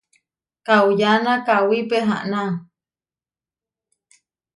[0.65, 2.43] Kauyána kawí pehaná.